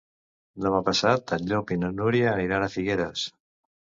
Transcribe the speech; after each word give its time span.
Demà 0.65 0.77
passat 0.87 1.33
en 1.37 1.45
Llop 1.51 1.73
i 1.75 1.79
na 1.83 1.93
Núria 1.99 2.33
aniran 2.33 2.67
a 2.69 2.71
Figueres. 2.77 3.29